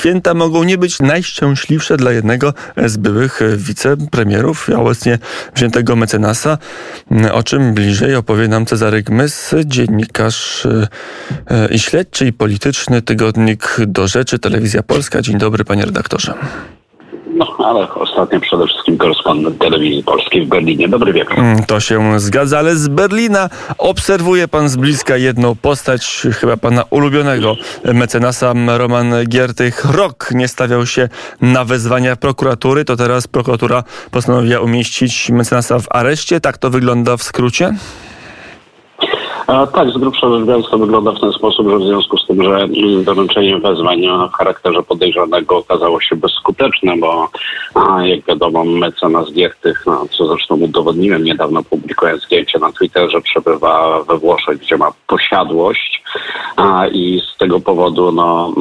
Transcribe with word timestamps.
święta 0.00 0.34
mogą 0.34 0.64
nie 0.64 0.78
być 0.78 1.00
najszczęśliwsze 1.00 1.96
dla 1.96 2.12
jednego 2.12 2.54
z 2.86 2.96
byłych 2.96 3.40
wicepremierów, 3.56 4.68
a 4.74 4.78
obecnie 4.78 5.18
wziętego 5.54 5.96
mecenasa, 5.96 6.58
o 7.32 7.42
czym 7.42 7.74
bliżej 7.74 8.14
opowie 8.14 8.48
nam 8.48 8.66
Cezary 8.66 9.04
Mys, 9.10 9.54
dziennikarz 9.64 10.66
e, 10.66 11.68
i 11.70 11.78
śledczy 11.78 12.26
i 12.26 12.32
polityczny 12.32 13.02
tygodnik 13.02 13.76
do 13.86 14.08
rzeczy 14.08 14.38
Telewizja 14.38 14.82
Polska. 14.82 15.22
Dzień 15.22 15.38
dobry 15.38 15.64
panie 15.64 15.84
redaktorze. 15.84 16.34
No, 17.40 17.56
ale 17.66 17.94
ostatnio 17.94 18.40
przede 18.40 18.66
wszystkim 18.66 18.98
korespondent 18.98 19.58
telewizji 19.58 20.04
polskiej 20.04 20.46
w 20.46 20.48
Berlinie. 20.48 20.88
Dobry 20.88 21.12
wieczór. 21.12 21.38
Mm, 21.38 21.64
to 21.64 21.80
się 21.80 22.20
zgadza, 22.20 22.58
ale 22.58 22.76
z 22.76 22.88
Berlina 22.88 23.48
obserwuje 23.78 24.48
pan 24.48 24.68
z 24.68 24.76
bliska 24.76 25.16
jedną 25.16 25.56
postać, 25.56 26.26
chyba 26.40 26.56
pana 26.56 26.84
ulubionego 26.90 27.56
mecenasa 27.84 28.52
Roman 28.78 29.14
Giertych. 29.28 29.84
Rok 29.84 30.28
nie 30.34 30.48
stawiał 30.48 30.86
się 30.86 31.08
na 31.40 31.64
wezwania 31.64 32.16
prokuratury, 32.16 32.84
to 32.84 32.96
teraz 32.96 33.26
prokuratura 33.26 33.84
postanowiła 34.10 34.60
umieścić 34.60 35.30
mecenasa 35.30 35.78
w 35.78 35.86
areszcie. 35.90 36.40
Tak 36.40 36.58
to 36.58 36.70
wygląda 36.70 37.16
w 37.16 37.22
skrócie? 37.22 37.74
A 39.50 39.66
tak, 39.66 39.90
z 39.90 39.98
grubsza 39.98 40.30
rzecz 40.30 40.46
biorąc 40.46 40.70
to 40.70 40.78
wygląda 40.78 41.12
w 41.12 41.20
ten 41.20 41.32
sposób, 41.32 41.68
że 41.68 41.78
w 41.78 41.82
związku 41.82 42.18
z 42.18 42.26
tym, 42.26 42.42
że 42.42 42.68
doręczenie 43.04 43.58
wezwań 43.58 44.00
w 44.32 44.36
charakterze 44.36 44.82
podejrzanego 44.82 45.56
okazało 45.56 46.00
się 46.00 46.16
bezskuteczne, 46.16 46.96
bo 46.96 47.28
jak 48.02 48.24
wiadomo 48.24 48.64
mecenas 48.64 49.32
Giertych, 49.32 49.82
no, 49.86 50.06
co 50.10 50.26
zresztą 50.26 50.54
udowodniłem 50.54 51.24
niedawno 51.24 51.62
publikując 51.62 52.22
zdjęcie 52.22 52.58
na 52.58 52.72
Twitterze, 52.72 53.20
przebywa 53.20 54.02
we 54.02 54.18
Włoszech, 54.18 54.58
gdzie 54.58 54.76
ma 54.76 54.92
posiadłość 55.06 56.02
a, 56.56 56.86
i 56.86 57.22
z 57.34 57.38
tego 57.38 57.60
powodu 57.60 58.12
no, 58.12 58.52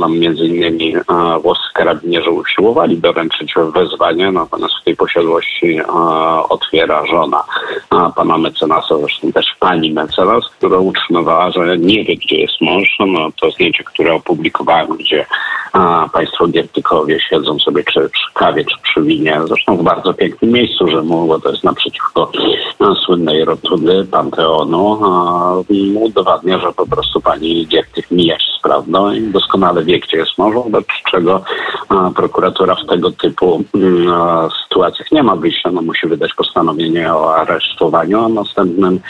nam 0.00 0.18
między 0.18 0.46
innymi 0.46 0.94
a, 1.06 1.38
włoscy 1.38 1.68
karabinierzy 1.74 2.30
usiłowali 2.30 2.98
doręczyć 2.98 3.54
wezwanie, 3.74 4.32
natomiast 4.32 4.74
w 4.80 4.84
tej 4.84 4.96
posiadłości 4.96 5.80
a, 5.88 6.42
otwiera 6.48 7.06
żona 7.06 7.44
a, 7.90 8.10
pana 8.10 8.38
mecenasa, 8.38 8.98
zresztą 8.98 9.32
też 9.32 9.46
pani 9.60 9.92
mecenas, 9.92 10.35
która 10.58 10.78
utrzymywała, 10.78 11.50
że 11.50 11.78
nie 11.78 12.04
wie, 12.04 12.16
gdzie 12.16 12.36
jest 12.36 12.60
mąż. 12.60 12.96
No, 12.98 13.28
to 13.40 13.50
zdjęcie, 13.50 13.84
które 13.84 14.14
opublikowałem, 14.14 14.96
gdzie 14.96 15.26
a, 15.72 16.08
państwo 16.12 16.48
Giertykowie 16.48 17.18
siedzą 17.20 17.58
sobie 17.58 17.84
czy 17.84 18.08
przy 18.08 18.32
kawie, 18.34 18.64
czy 18.64 18.76
przy 18.82 19.02
winie, 19.02 19.40
zresztą 19.46 19.76
w 19.76 19.82
bardzo 19.82 20.14
pięknym 20.14 20.50
miejscu, 20.50 20.88
że 20.88 21.02
mu, 21.02 21.26
bo 21.26 21.40
to 21.40 21.50
jest 21.50 21.64
naprzeciwko 21.64 22.30
a, 22.78 22.94
słynnej 23.06 23.44
rotundy 23.44 24.04
Panteonu, 24.10 24.98
a, 25.04 25.56
udowadnia, 26.00 26.58
że 26.58 26.72
po 26.72 26.86
prostu 26.86 27.20
pani 27.20 27.66
Giertych 27.66 28.10
mija 28.10 28.38
się 28.38 28.52
z 28.58 28.62
prawdą 28.62 29.12
i 29.12 29.20
doskonale 29.20 29.84
wie, 29.84 30.00
gdzie 30.00 30.16
jest 30.16 30.38
mąż, 30.38 30.54
wobec 30.54 30.86
czego 31.10 31.42
a, 31.88 32.10
prokuratura 32.10 32.74
w 32.74 32.86
tego 32.86 33.10
typu 33.10 33.64
mm, 33.74 34.12
a, 34.12 34.48
sytuacjach 34.62 35.12
nie 35.12 35.22
ma 35.22 35.36
wyjścia, 35.36 35.70
no 35.70 35.82
musi 35.82 36.06
wydać 36.06 36.34
postanowienie 36.34 37.14
o 37.14 37.36
aresztowaniu, 37.36 38.24
a 38.24 38.28
następnym 38.28 39.00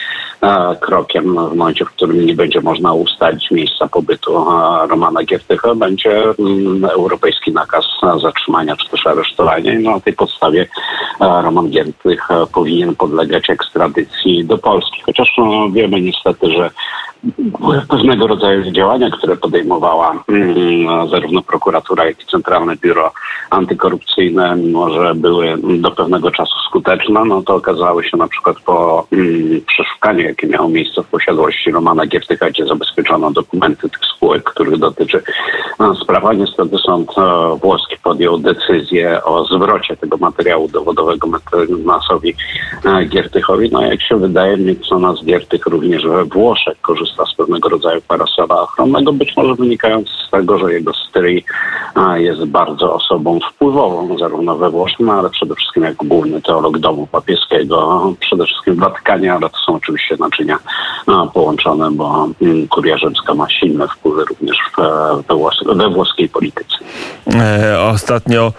krokiem 0.80 1.24
w 1.24 1.56
momencie, 1.56 1.84
w 1.84 1.90
którym 1.90 2.26
nie 2.26 2.34
będzie 2.34 2.60
można 2.60 2.92
ustalić 2.92 3.50
miejsca 3.50 3.88
pobytu 3.88 4.44
Romana 4.88 5.22
Giertycha, 5.24 5.74
będzie 5.74 6.22
mm, 6.38 6.84
europejski 6.84 7.52
nakaz 7.52 7.84
zatrzymania 8.22 8.76
czy 8.76 8.90
też 8.90 9.06
aresztowania 9.06 9.74
i 9.74 9.82
na 9.82 10.00
tej 10.00 10.12
podstawie 10.12 10.66
Roman 11.20 11.70
Giertych 11.70 12.28
powinien 12.52 12.96
podlegać 12.96 13.50
ekstradycji 13.50 14.44
do 14.44 14.58
Polski. 14.58 15.02
Chociaż 15.06 15.34
no, 15.38 15.70
wiemy 15.70 16.00
niestety, 16.00 16.50
że 16.50 16.70
pewnego 17.88 18.26
rodzaju 18.26 18.70
działania, 18.70 19.10
które 19.10 19.36
podejmowała 19.36 20.24
mm, 20.28 21.08
zarówno 21.08 21.42
prokuratura, 21.42 22.04
jak 22.04 22.22
i 22.22 22.26
Centralne 22.26 22.76
Biuro 22.76 23.12
Antykorupcyjne, 23.50 24.56
mimo 24.56 24.90
że 24.90 25.14
były 25.14 25.56
do 25.78 25.90
pewnego 25.90 26.30
czasu 26.30 26.54
skuteczne, 26.68 27.24
no 27.24 27.42
to 27.42 27.54
okazały 27.54 28.04
się 28.04 28.16
na 28.16 28.28
przykład 28.28 28.56
po 28.60 29.06
mm, 29.12 29.60
przeszukaniu, 29.66 30.20
jakie 30.20 30.46
miało 30.46 30.68
miejsce 30.68 31.02
w 31.02 31.06
posiadłości 31.06 31.70
Romana 31.70 32.06
Giertycha, 32.06 32.50
gdzie 32.50 32.66
zabezpieczono 32.66 33.30
dokumenty 33.30 33.88
tych 33.88 34.00
spółek, 34.16 34.44
których 34.44 34.78
dotyczy 34.78 35.22
sprawa. 36.02 36.32
Niestety 36.32 36.78
sąd 36.78 37.18
e, 37.18 37.56
włoski 37.62 37.96
podjął 38.02 38.38
decyzję 38.38 39.24
o 39.24 39.44
zwrocie 39.44 39.96
tego 39.96 40.16
materiału 40.16 40.68
dowodowego 40.68 41.28
mecenasowi 41.28 42.34
e, 42.84 43.04
Giertychowi. 43.04 43.70
No 43.72 43.82
jak 43.82 44.02
się 44.02 44.16
wydaje, 44.16 44.56
mecenas 44.56 45.24
Giertych 45.24 45.66
również 45.66 46.06
we 46.06 46.24
Włoszech 46.24 46.80
korzysta 46.80 47.24
z 47.26 47.34
pewnego 47.34 47.68
rodzaju 47.68 48.00
parasola 48.08 48.60
ochronnego, 48.60 49.12
być 49.12 49.36
może 49.36 49.54
wynikając 49.54 50.08
z 50.08 50.30
tego, 50.30 50.58
że 50.58 50.72
jego 50.72 50.92
stryj 50.94 51.44
jest 52.16 52.44
bardzo 52.44 52.94
osobą 52.94 53.38
wpływową, 53.52 54.18
zarówno 54.18 54.56
we 54.56 54.70
Włoszech, 54.70 55.00
no, 55.00 55.12
ale 55.12 55.30
przede 55.30 55.54
wszystkim 55.54 55.82
jako 55.82 56.04
główny 56.04 56.42
teolog 56.42 56.78
domu 56.78 57.06
papieskiego, 57.06 58.12
przede 58.20 58.44
wszystkim 58.44 58.74
w 58.74 58.78
Watykanie, 58.78 59.32
ale 59.32 59.50
to 59.50 59.58
są 59.66 59.74
oczywiście 59.74 60.16
naczynia 60.20 60.58
połączone, 61.34 61.90
bo 61.90 62.28
mm, 62.42 62.68
kuria 62.68 62.98
rzymska 62.98 63.34
ma 63.34 63.50
silne 63.50 63.88
wpływy 63.88 64.24
również 64.24 64.58
we, 64.78 65.34
włos 65.36 65.65
we 65.74 65.90
włoskiej 65.90 66.28
polityce. 66.28 66.76
E, 67.34 67.80
ostatnio, 67.80 68.52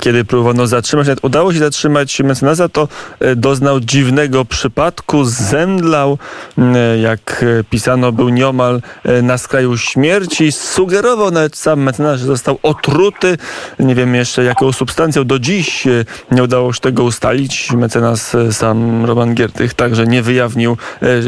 kiedy 0.00 0.24
próbowano 0.24 0.66
zatrzymać, 0.66 1.06
nawet 1.06 1.24
udało 1.24 1.52
się 1.52 1.58
zatrzymać 1.58 2.20
mecenasa, 2.20 2.68
to 2.68 2.88
e, 3.20 3.36
doznał 3.36 3.80
dziwnego 3.80 4.44
przypadku, 4.44 5.24
zemdlał, 5.24 6.18
e, 6.58 6.98
jak 6.98 7.44
pisano, 7.70 8.12
był 8.12 8.28
nieomal 8.28 8.82
na 9.22 9.38
skraju 9.38 9.76
śmierci, 9.76 10.52
sugerował 10.52 11.30
nawet 11.30 11.56
sam 11.56 11.80
mecenas, 11.80 12.20
że 12.20 12.26
został 12.26 12.58
otruty, 12.62 13.38
nie 13.78 13.94
wiem 13.94 14.14
jeszcze 14.14 14.44
jaką 14.44 14.72
substancją, 14.72 15.24
do 15.24 15.38
dziś 15.38 15.84
nie 16.30 16.42
udało 16.42 16.72
się 16.72 16.80
tego 16.80 17.04
ustalić. 17.04 17.72
Mecenas 17.72 18.36
sam 18.50 19.04
Roman 19.04 19.34
Giertych 19.34 19.74
także 19.74 20.06
nie 20.06 20.22
wyjawnił, 20.22 20.76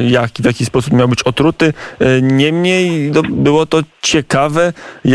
jak, 0.09 0.31
w 0.31 0.45
jaki 0.45 0.65
sposób 0.65 0.93
miał 0.93 1.09
być 1.09 1.22
otruty. 1.22 1.72
Niemniej 2.22 3.11
no, 3.11 3.22
było 3.22 3.66
to 3.66 3.83
ciekawe, 4.03 4.72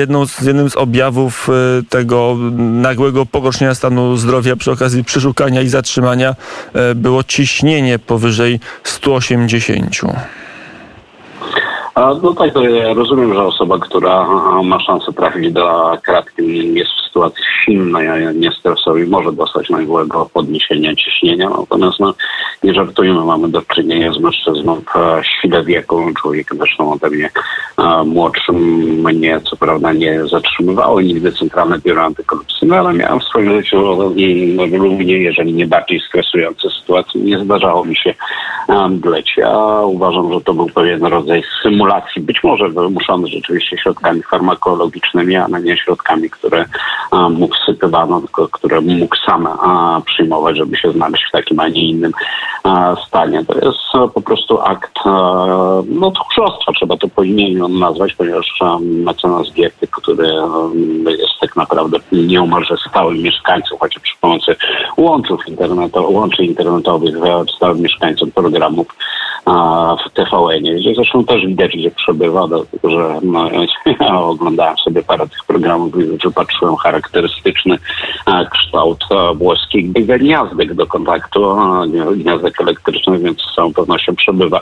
jedną 0.09 0.25
z, 0.25 0.41
jednym 0.41 0.69
z 0.69 0.75
objawów 0.75 1.49
e, 1.49 1.83
tego 1.89 2.37
nagłego 2.57 3.25
pogorszenia 3.25 3.75
stanu 3.75 4.17
zdrowia 4.17 4.55
przy 4.55 4.71
okazji 4.71 5.03
przeszukania 5.03 5.61
i 5.61 5.67
zatrzymania 5.67 6.35
e, 6.73 6.95
było 6.95 7.23
ciśnienie 7.23 7.99
powyżej 7.99 8.59
180. 8.83 10.01
No 11.95 12.33
tak, 12.33 12.51
ja 12.55 12.93
rozumiem, 12.93 13.33
że 13.33 13.43
osoba, 13.43 13.79
która 13.79 14.27
ma 14.63 14.79
szansę 14.79 15.13
trafić 15.13 15.51
do 15.51 15.97
kratki 16.03 16.73
jest 16.73 16.91
w 16.91 17.07
sytuacji 17.07 17.43
silnej, 17.65 18.07
a 18.07 18.31
nie 18.31 18.51
stresowej, 18.51 19.07
może 19.07 19.31
dostać 19.31 19.69
nagłego 19.69 20.29
podniesienia 20.33 20.95
ciśnienia. 20.95 21.49
Natomiast 21.49 21.99
no, 21.99 22.13
nie 22.63 22.73
żartujmy, 22.73 23.25
mamy 23.25 23.47
do 23.47 23.61
czynienia 23.61 24.13
z 24.13 24.19
mężczyzną 24.19 24.75
w 24.75 25.21
świle 25.25 25.63
wieku, 25.63 26.05
człowiekiem 26.21 26.57
zresztą 26.57 26.93
ode 26.93 27.09
mnie 27.09 27.29
młodszym. 28.05 28.55
Mnie 29.03 29.39
co 29.49 29.57
prawda 29.57 29.93
nie 29.93 30.27
zatrzymywało 30.27 31.01
nigdy 31.01 31.31
Centralne 31.31 31.79
Biuro 31.79 32.03
Antykorupcyjne, 32.03 32.79
ale 32.79 32.93
miałem 32.93 33.19
w 33.19 33.23
swoim 33.23 33.61
życiu 33.61 33.81
no, 34.55 34.65
równie, 34.77 35.17
jeżeli 35.17 35.53
nie 35.53 35.67
bardziej 35.67 35.99
stresujące 35.99 36.69
sytuacje. 36.69 37.21
Nie 37.21 37.39
zdarzało 37.39 37.85
mi 37.85 37.95
się 37.95 38.13
mdleć. 38.89 39.33
Ja 39.37 39.81
uważam, 39.83 40.33
że 40.33 40.41
to 40.41 40.53
był 40.53 40.65
pewien 40.65 41.05
rodzaj 41.05 41.43
symulacji, 41.63 42.21
być 42.21 42.43
może 42.43 42.69
wymuszony 42.69 43.27
rzeczywiście 43.27 43.77
środkami 43.77 44.23
farmakologicznymi, 44.23 45.35
ale 45.35 45.61
nie 45.61 45.77
środkami, 45.77 46.29
które 46.29 46.65
mu 47.11 47.47
wsypywano, 47.47 48.21
tylko 48.21 48.47
które 48.47 48.81
mógł 48.81 49.15
sam 49.25 49.47
przyjmować, 50.05 50.57
żeby 50.57 50.77
się 50.77 50.91
znaleźć 50.91 51.23
w 51.29 51.31
takim, 51.31 51.59
a 51.59 51.67
nie 51.67 51.89
innym 51.89 52.11
stanie. 53.07 53.45
To 53.45 53.53
jest 53.53 54.13
po 54.13 54.21
prostu 54.21 54.61
akt 54.61 54.99
no, 55.85 56.11
tchórzostwa, 56.11 56.71
trzeba 56.71 56.97
to 56.97 57.07
po 57.07 57.23
imieniu 57.23 57.67
nazwać, 57.67 58.13
ponieważ 58.13 58.59
mecenas 58.81 59.53
Gierty, 59.53 59.87
który 59.87 60.27
jest 61.05 61.39
tak 61.41 61.55
naprawdę 61.55 61.97
nieomalże 62.11 62.75
stałym 62.89 63.17
mieszkańcem, 63.17 63.77
chociaż 63.79 64.03
przy 64.03 64.17
pomocy 64.21 64.55
łączów 64.97 65.47
internetowych, 65.47 66.11
łączy 66.11 66.45
internetowych 66.45 67.15
stałym 67.55 67.81
mieszkańcem 67.81 68.31
programów 68.59 68.87
w 70.05 70.13
TVN-ie, 70.13 70.75
gdzie 70.75 70.95
zresztą 70.95 71.25
też 71.25 71.45
widać, 71.45 71.71
gdzie 71.71 71.91
przebywa, 71.91 72.47
dlatego 72.47 72.89
że 72.89 73.19
no, 73.21 73.49
ja 73.99 74.19
oglądałem 74.21 74.77
sobie 74.77 75.03
parę 75.03 75.27
tych 75.27 75.45
programów 75.47 75.99
i 75.99 76.27
wypatrzyłem 76.27 76.75
charakterystyczny 76.75 77.77
kształt 78.51 79.05
włoskich 79.35 79.91
gniazdek 79.91 80.73
do 80.73 80.87
kontaktu, 80.87 81.57
gniazdek 82.15 82.61
elektrycznych, 82.61 83.21
więc 83.21 83.41
z 83.41 83.55
całą 83.55 83.73
pewnością 83.73 84.15
przebywa 84.15 84.61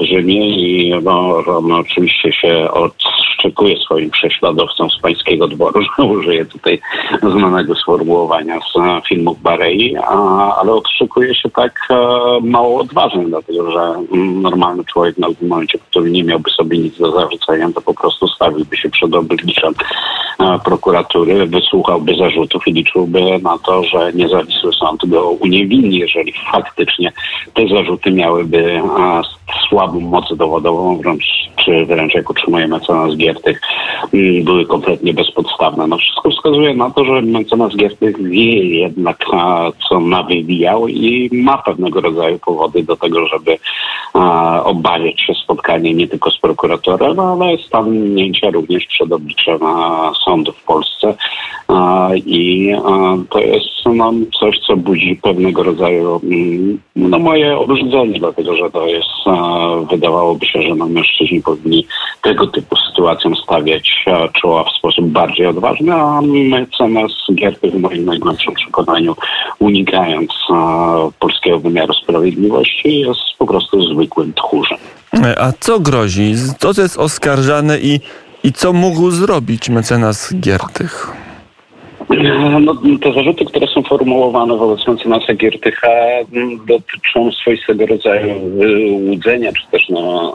w 0.00 0.04
Rzymie 0.04 0.50
i 0.50 0.94
no, 1.02 1.42
oczywiście 1.80 2.32
się 2.32 2.70
odszczekuje 2.70 3.76
swoim 3.76 4.10
prześladowcom 4.10 4.90
z 4.90 4.98
pańskiego 5.00 5.48
dworu, 5.48 5.80
że 5.98 6.04
użyję 6.04 6.44
tutaj 6.44 6.80
znanego 7.22 7.74
sformułowania 7.74 8.58
z 8.60 9.06
filmów 9.08 9.42
Barei, 9.42 9.96
ale 10.60 10.72
odszczekuje 10.72 11.34
się 11.34 11.50
tak 11.50 11.88
mało 12.42 12.84
odważnie, 12.96 13.24
dlatego 13.24 13.70
że 13.70 13.94
normalny 14.42 14.84
człowiek 14.84 15.18
na 15.18 15.28
tym 15.34 15.48
momencie, 15.48 15.78
który 15.78 16.10
nie 16.10 16.24
miałby 16.24 16.50
sobie 16.50 16.78
nic 16.78 16.98
do 16.98 17.12
zarzucenia, 17.12 17.68
to 17.74 17.80
po 17.80 17.94
prostu 17.94 18.28
stawiłby 18.28 18.76
się 18.76 18.90
przed 18.90 19.14
obliczem 19.14 19.74
e, 20.40 20.58
prokuratury, 20.64 21.46
wysłuchałby 21.46 22.16
zarzutów 22.16 22.68
i 22.68 22.72
liczyłby 22.72 23.20
na 23.42 23.58
to, 23.58 23.82
że 23.84 24.12
niezawisły 24.12 24.72
sąd 24.72 25.06
go 25.06 25.30
uniewinni, 25.30 25.98
jeżeli 25.98 26.34
faktycznie 26.52 27.12
te 27.54 27.68
zarzuty 27.68 28.10
miałyby 28.10 28.58
e, 28.58 28.82
słabą 29.68 30.00
moc 30.00 30.36
dowodową, 30.36 30.98
wręcz, 30.98 31.24
czy 31.66 31.86
wręcz 31.86 32.14
jak 32.14 32.30
utrzymuje 32.30 32.68
mecenas 32.68 33.16
Giertych, 33.16 33.60
mm, 34.14 34.44
były 34.44 34.66
kompletnie 34.66 35.14
bezpodstawne. 35.14 35.86
No 35.86 35.98
wszystko 35.98 36.30
wskazuje 36.30 36.74
na 36.74 36.90
to, 36.90 37.04
że 37.04 37.22
mecenas 37.22 37.76
Giertych 37.76 38.22
wie 38.22 38.64
jednak, 38.64 39.24
co 39.88 40.00
nawywijał 40.00 40.88
i 40.88 41.30
ma 41.32 41.58
pewnego 41.58 42.00
rodzaju 42.00 42.38
powody 42.38 42.82
do 42.82 42.96
tego, 42.96 43.26
żeby 43.26 43.58
obawiać 44.64 45.20
się 45.20 45.34
spotkania 45.34 45.92
nie 45.92 46.08
tylko 46.08 46.30
z 46.30 46.38
prokuratorem, 46.38 47.20
ale 47.20 47.58
stanęcia 47.58 48.50
również 48.50 48.86
przed 48.86 49.12
obliczem 49.12 49.58
sądu 50.24 50.52
w 50.52 50.64
Polsce. 50.64 51.14
I 52.16 52.72
to 53.30 53.38
jest 53.38 53.66
no, 53.94 54.12
coś, 54.40 54.58
co 54.66 54.76
budzi 54.76 55.18
pewnego 55.22 55.62
rodzaju 55.62 56.20
mm, 56.24 56.80
no, 56.96 57.18
moje 57.18 57.58
obrzydzenie, 57.58 58.18
dlatego 58.18 58.56
że 58.56 58.70
to 58.70 58.86
jest, 58.86 59.08
wydawałoby 59.90 60.46
się, 60.46 60.62
że 60.62 60.74
no, 60.74 60.86
mężczyźni 60.86 61.42
powinni 61.42 61.86
tego 62.22 62.46
typu 62.46 62.76
sytuacjom 62.76 63.36
stawiać 63.36 64.04
czoła 64.32 64.64
w 64.64 64.78
sposób 64.78 65.06
bardziej 65.06 65.46
odważny, 65.46 65.94
a 65.94 66.20
mecenas 66.22 67.12
Gierty 67.34 67.70
w 67.70 67.80
moim 67.80 68.04
najgłębszym 68.04 68.54
przekonaniu, 68.54 69.14
unikając 69.58 70.32
polskiego 71.20 71.58
wymiaru 71.58 71.94
sprawiedliwości, 71.94 73.00
jest 73.00 73.20
po 73.38 73.46
prostu 73.46 73.82
zwykłym 74.06 74.32
tchórzem. 74.34 74.78
A 75.36 75.52
co 75.60 75.80
grozi? 75.80 76.34
Co 76.58 76.82
jest 76.82 76.98
oskarżane 76.98 77.78
i, 77.78 78.00
i 78.44 78.52
co 78.52 78.72
mógł 78.72 79.10
zrobić 79.10 79.68
mecenas 79.68 80.34
Giertych? 80.34 81.12
No, 82.60 82.74
te 83.02 83.12
zarzuty, 83.12 83.44
które 83.44 83.66
są 83.66 83.82
formułowane 83.82 84.56
wobec 84.56 84.86
mecenasa 84.86 85.34
Giertycha 85.34 85.88
dotyczą 86.66 87.32
swoistego 87.32 87.86
rodzaju 87.86 88.50
wyłudzenia, 88.50 89.52
czy 89.52 89.66
też 89.70 89.88
no, 89.88 90.34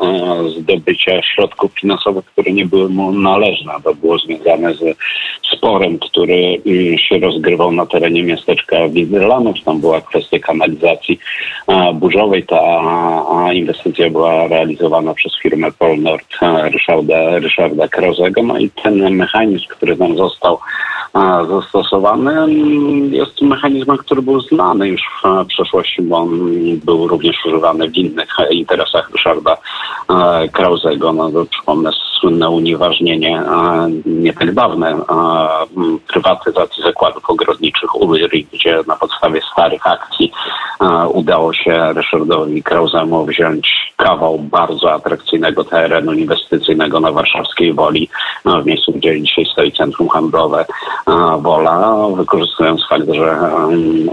zdobycia 0.50 1.22
środków 1.22 1.72
finansowych, 1.80 2.26
które 2.26 2.52
nie 2.52 2.66
były 2.66 2.90
mu 2.90 3.12
należne. 3.12 3.74
To 3.84 3.96
było 3.96 4.18
związane 4.18 4.74
z 4.74 4.98
sporem, 5.58 6.00
który 6.00 6.62
mm, 6.66 6.98
się 6.98 7.20
rozgrywał 7.20 7.72
na 7.72 7.86
terenie 7.86 8.24
miasteczka 8.24 8.90
Widerlanów. 8.90 9.64
Tam 9.66 9.82
była 9.82 10.02
kwestia 10.02 10.40
kanalizacji 10.40 11.20
burzowej. 11.94 12.44
Ta 12.44 13.54
inwestycja 13.54 14.10
była 14.10 14.48
realizowana 14.48 15.14
przez 15.14 15.32
firmę 15.42 15.72
Polnord 15.80 16.28
Ryszarda, 16.64 17.40
Ryszarda 17.40 17.88
Krozego. 17.88 18.44
No 18.44 18.58
i 18.58 18.70
ten 18.70 19.16
mechanizm, 19.16 19.66
który 19.70 19.98
tam 19.98 20.18
został 20.18 20.60
zastosowany, 21.50 22.54
jest 23.12 23.42
mechanizmem, 23.42 23.98
który 23.98 24.22
był 24.22 24.42
znany 24.42 24.88
już 24.88 25.02
w 25.24 25.46
przeszłości, 25.46 26.02
bo 26.02 26.18
on 26.18 26.30
był 26.86 27.08
również 27.08 27.46
używany 27.46 27.90
w 27.90 27.98
innych 27.98 28.28
interesach 28.52 29.12
Ryszarda 29.12 29.58
e, 30.10 30.48
Krauzego. 30.50 31.14
No, 31.14 31.32
przypomnę 31.50 31.92
słynne 32.22 32.50
unieważnienie, 32.50 33.44
nie 34.06 34.34
tak 34.34 34.54
dawne, 34.54 35.00
prywatyzacji 36.08 36.84
zakładów 36.84 37.30
ogrodniczych 37.30 37.96
Uryry, 37.96 38.44
gdzie 38.54 38.80
na 38.88 38.96
podstawie 38.96 39.42
starych 39.52 39.88
akcji 39.88 40.32
udało 41.14 41.54
się 41.54 41.94
Ryszardowi 41.94 42.64
Krauzemu 42.64 43.26
wziąć 43.26 43.94
kawał 43.98 44.40
bardzo 44.40 44.94
atrakcyjnego 44.94 45.64
terenu 45.64 46.14
inwestycyjnego 46.14 47.00
na 47.00 47.12
warszawskiej 47.12 47.74
Woli, 47.74 48.10
w 48.46 48.66
miejscu, 48.66 48.92
gdzie 48.92 49.22
dzisiaj 49.22 49.46
stoi 49.46 49.72
centrum 49.72 50.10
handlowe 50.10 50.66
Wola, 51.40 52.08
wykorzystując 52.16 52.88
fakt, 52.90 53.14
że 53.14 53.38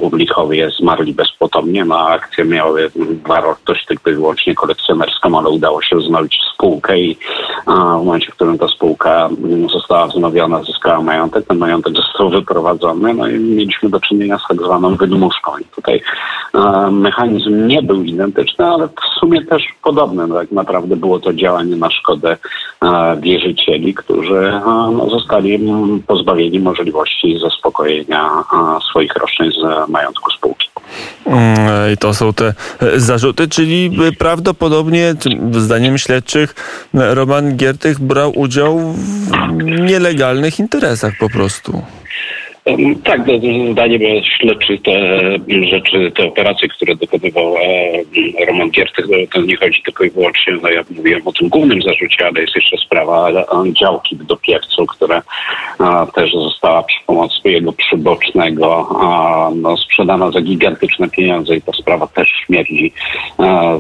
Urlichowie 0.00 0.70
zmarli 0.70 1.14
bezpotomnie, 1.14 1.84
no 1.84 2.08
akcje 2.08 2.44
miały 2.44 2.90
wartość 3.26 3.86
tylko 3.86 4.10
i 4.10 4.14
wyłącznie 4.14 4.54
kolekcjonerską, 4.54 5.38
ale 5.38 5.48
udało 5.48 5.82
się 5.82 5.96
wznowić 5.96 6.38
spółkę 6.54 6.98
i 6.98 7.18
w 8.00 8.04
momencie, 8.04 8.32
w 8.32 8.34
którym 8.34 8.58
ta 8.58 8.68
spółka 8.68 9.28
została 9.72 10.06
wznowiona, 10.06 10.62
zyskała 10.62 11.02
majątek, 11.02 11.46
ten 11.46 11.58
majątek 11.58 11.94
został 11.96 12.30
wyprowadzony, 12.30 13.14
no 13.14 13.28
i 13.28 13.38
mieliśmy 13.38 13.90
do 13.90 14.00
czynienia 14.00 14.38
z 14.38 14.48
tak 14.48 14.62
zwaną 14.62 14.96
wydmuszką. 14.96 15.52
I 15.58 15.64
tutaj 15.64 16.02
mechanizm 16.90 17.66
nie 17.66 17.82
był 17.82 18.02
identyczny, 18.02 18.66
ale 18.66 18.88
w 18.88 19.20
sumie 19.20 19.44
też 19.44 19.62
podobny. 19.82 20.28
Tak 20.28 20.52
naprawdę 20.52 20.96
było 20.96 21.20
to 21.20 21.32
działanie 21.32 21.76
na 21.76 21.90
szkodę 21.90 22.36
wierzycieli, 23.20 23.94
którzy 23.94 24.60
no, 24.66 25.10
zostali 25.10 25.60
pozbawieni 26.06 26.60
możliwości 26.60 27.38
zaspokojenia 27.38 28.30
swoich 28.90 29.16
roszczeń 29.16 29.50
z 29.52 29.88
majątku 29.88 30.30
spółki. 30.30 30.68
Mm, 31.26 31.92
I 31.94 31.96
to 31.96 32.14
są 32.14 32.32
te 32.32 32.54
zarzuty, 32.96 33.48
czyli 33.48 33.98
prawdopodobnie, 34.18 35.14
zdaniem 35.52 35.98
śledczych, 35.98 36.54
Roman 36.94 37.56
Giertych 37.56 38.00
brał 38.00 38.38
udział 38.38 38.78
w 38.78 39.30
nielegalnych 39.62 40.58
interesach 40.58 41.12
po 41.20 41.30
prostu. 41.30 41.82
Tak, 43.04 43.20
no, 43.26 43.32
zdaniem 43.72 44.00
śledczy 44.22 44.78
te 44.78 45.20
rzeczy, 45.70 46.12
te 46.16 46.24
operacje, 46.24 46.68
które 46.68 46.94
dokonywał 46.94 47.54
e, 47.56 48.46
Roman 48.46 48.70
Giertych, 48.70 49.06
to 49.32 49.40
nie 49.40 49.56
chodzi 49.56 49.82
tylko 49.82 50.04
i 50.04 50.10
wyłącznie, 50.10 50.52
no 50.62 50.68
ja 50.68 50.82
mówiłem 50.90 51.22
o 51.24 51.32
tym 51.32 51.48
głównym 51.48 51.82
zarzucie, 51.82 52.26
ale 52.26 52.40
jest 52.40 52.56
jeszcze 52.56 52.76
sprawa 52.76 53.28
działki 53.80 54.16
w 54.16 54.24
Dopiewcu, 54.24 54.86
która 54.86 55.22
też 56.14 56.32
została 56.32 56.82
przy 56.82 56.98
pomocy 57.06 57.38
jego 57.44 57.72
przybocznego 57.72 58.88
no, 59.56 59.76
sprzedana 59.76 60.30
za 60.30 60.40
gigantyczne 60.40 61.08
pieniądze 61.10 61.56
i 61.56 61.62
ta 61.62 61.72
sprawa 61.72 62.06
też 62.06 62.28
śmierdzi 62.46 62.92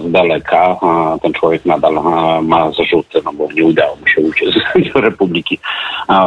z 0.04 0.12
daleka. 0.12 0.76
Ten 1.22 1.32
człowiek 1.32 1.66
nadal 1.66 1.94
ma 2.42 2.72
zarzuty, 2.72 3.20
no 3.24 3.32
bo 3.32 3.52
nie 3.52 3.64
udało 3.64 3.96
mu 3.96 4.06
się 4.06 4.20
uciec 4.20 4.54
do 4.94 5.00
Republiki 5.00 5.58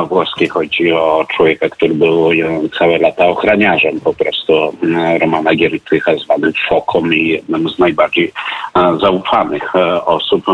Włoskiej. 0.09 0.47
Chodzi 0.47 0.91
o 0.91 1.25
człowieka, 1.35 1.69
który 1.69 1.93
był 1.93 2.31
całe 2.79 2.97
lata 2.97 3.25
ochraniarzem 3.25 3.99
po 3.99 4.13
prostu 4.13 4.53
e, 4.53 5.17
Romana 5.19 5.55
Giertycha, 5.55 6.15
zwanym 6.15 6.53
Foką 6.69 7.09
i 7.09 7.27
jednym 7.27 7.69
z 7.69 7.79
najbardziej 7.79 8.31
e, 8.75 8.97
zaufanych 9.01 9.75
e, 9.75 10.05
osób. 10.05 10.45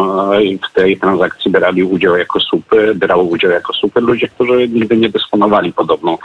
W 0.69 0.73
tej 0.73 0.97
transakcji 0.97 1.51
brali 1.51 1.83
udział 1.83 2.17
jako 2.17 2.39
słupy, 2.39 2.95
brały 2.95 3.23
udział 3.23 3.51
jako 3.51 3.73
słupy 3.73 4.01
ludzie, 4.01 4.27
którzy 4.27 4.67
nigdy 4.67 4.97
nie 4.97 5.09
dysponowali 5.09 5.73
podobną 5.73 6.17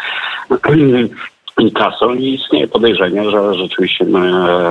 kasą 1.75 2.15
i 2.15 2.35
istnieje 2.35 2.69
podejrzenie, 2.69 3.31
że 3.31 3.55
rzeczywiście 3.55 4.07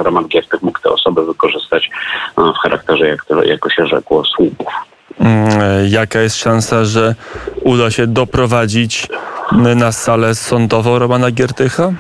Roman 0.04 0.28
Giertych 0.28 0.62
mógł 0.62 0.80
te 0.80 0.90
osoby 0.90 1.26
wykorzystać 1.26 1.90
w 2.38 2.58
charakterze, 2.64 3.08
jak 3.08 3.26
to, 3.26 3.44
jako 3.44 3.70
się 3.70 3.86
rzekło, 3.86 4.24
słupów. 4.26 4.68
Mm, 5.20 5.88
jaka 5.88 6.22
jest 6.22 6.38
szansa, 6.38 6.86
że 6.86 7.16
uda 7.62 7.92
się 7.92 8.08
doprowadzić 8.08 9.08
na 9.52 9.92
salę 9.92 10.36
sądową 10.36 11.00
Romana 11.00 11.32
Giertycha? 11.32 11.92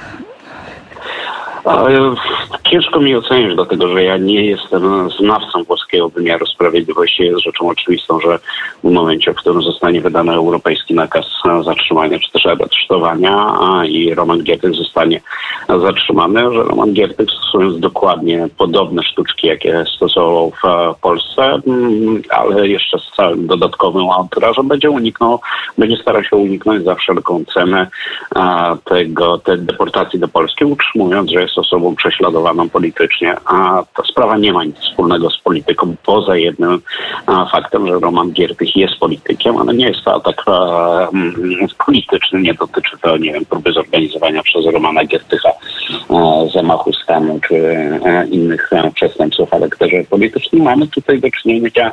Ciężko 2.71 2.99
mi 2.99 3.15
ocenić, 3.15 3.55
dlatego 3.55 3.87
że 3.87 4.03
ja 4.03 4.17
nie 4.17 4.45
jestem 4.45 5.09
znawcą 5.09 5.63
włoskiego 5.63 6.09
wymiaru 6.09 6.45
sprawiedliwości. 6.45 7.23
Jest 7.23 7.43
rzeczą 7.43 7.69
oczywistą, 7.69 8.19
że 8.19 8.39
w 8.83 8.91
momencie, 8.91 9.33
w 9.33 9.35
którym 9.35 9.61
zostanie 9.61 10.01
wydany 10.01 10.33
europejski 10.33 10.93
nakaz 10.93 11.25
zatrzymania 11.65 12.19
czy 12.19 12.31
też 12.31 12.45
aresztowania 12.45 13.55
i 13.87 14.13
Roman 14.13 14.43
Giertych 14.43 14.73
zostanie 14.73 15.21
zatrzymany, 15.67 16.53
że 16.53 16.63
Roman 16.63 16.93
Giertych 16.93 17.29
stosując 17.29 17.79
dokładnie 17.79 18.47
podobne 18.57 19.03
sztuczki, 19.03 19.47
jakie 19.47 19.83
stosował 19.95 20.51
w 20.51 20.95
Polsce, 21.01 21.43
mm, 21.67 22.21
ale 22.29 22.67
jeszcze 22.67 22.99
z 22.99 23.15
całym 23.15 23.47
dodatkowym 23.47 24.09
anturażem 24.09 24.67
będzie 24.67 24.89
uniknął, 24.89 25.39
będzie 25.77 25.97
starał 25.97 26.23
się 26.23 26.35
uniknąć 26.35 26.83
za 26.83 26.95
wszelką 26.95 27.43
cenę 27.53 27.87
tego, 28.85 29.37
tej 29.37 29.59
deportacji 29.59 30.19
do 30.19 30.27
Polski, 30.27 30.65
utrzymując, 30.65 31.31
że 31.31 31.41
jest 31.41 31.57
osobą 31.57 31.95
prześladowaną 31.95 32.40
politycznie, 32.73 33.35
a 33.45 33.83
ta 33.95 34.03
sprawa 34.03 34.37
nie 34.37 34.53
ma 34.53 34.63
nic 34.63 34.77
wspólnego 34.77 35.29
z 35.29 35.37
polityką, 35.41 35.95
poza 36.05 36.37
jednym 36.37 36.81
faktem, 37.51 37.87
że 37.87 37.99
Roman 37.99 38.31
Giertych 38.31 38.75
jest 38.75 38.95
politykiem, 38.95 39.57
ale 39.57 39.73
nie 39.73 39.87
jest 39.87 40.03
to 40.03 40.15
atak 40.15 40.43
mm, 41.13 41.67
polityczny, 41.85 42.41
nie 42.41 42.53
dotyczy 42.53 42.97
to, 43.01 43.17
nie 43.17 43.33
wiem, 43.33 43.45
próby 43.45 43.71
zorganizowania 43.71 44.43
przez 44.43 44.65
Romana 44.65 45.05
Giertycha 45.05 45.49
zamachu 46.53 46.93
stanu 46.93 47.39
czy 47.47 47.55
e, 47.55 48.27
innych 48.27 48.73
e, 48.73 48.91
przestępstw 48.91 49.41
o 49.41 49.45
charakterze 49.45 50.03
politycznym. 50.09 50.63
Mamy 50.63 50.87
tutaj 50.87 51.19
do 51.19 51.27
czynienia 51.31 51.91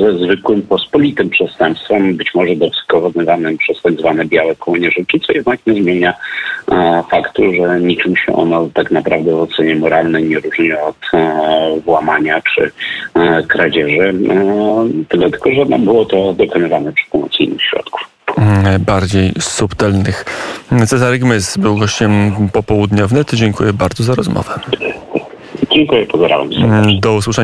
ze 0.00 0.18
zwykłym 0.18 0.62
pospolitym 0.62 1.30
przestępstwem, 1.30 2.16
być 2.16 2.34
może 2.34 2.56
dowskonywanym 2.56 3.58
przez 3.58 3.82
tak 3.82 3.94
zwane 3.94 4.24
białe 4.24 4.56
kołnierzyki, 4.56 5.20
co 5.20 5.32
jednak 5.32 5.66
nie 5.66 5.82
zmienia 5.82 6.10
e, 6.12 6.63
faktu, 7.10 7.42
że 7.52 7.80
niczym 7.80 8.16
się 8.16 8.32
ono 8.32 8.68
tak 8.74 8.90
naprawdę 8.90 9.34
w 9.34 9.40
ocenie 9.40 9.76
moralnej 9.76 10.24
nie 10.24 10.38
różni 10.38 10.72
od 10.72 10.96
e, 11.14 11.80
włamania 11.84 12.40
czy 12.54 12.70
e, 13.14 13.42
kradzieży, 13.42 14.14
e, 14.30 15.04
tyle 15.08 15.30
tylko, 15.30 15.50
że 15.50 15.64
no, 15.68 15.78
było 15.78 16.04
to 16.04 16.32
dokonywane 16.32 16.92
przy 16.92 17.10
pomocy 17.10 17.36
innych 17.42 17.62
środków. 17.62 18.00
Mm, 18.38 18.84
bardziej 18.84 19.32
subtelnych. 19.40 20.24
Cezary 20.86 21.18
Gmys 21.18 21.56
był 21.56 21.76
gościem 21.76 22.32
popołudnia 22.52 23.06
wnet. 23.06 23.34
Dziękuję 23.34 23.72
bardzo 23.72 24.04
za 24.04 24.14
rozmowę. 24.14 24.60
Dziękuję, 25.70 26.06
pozdrawiam. 26.06 26.50
Do 27.00 27.14
usłyszenia. 27.14 27.42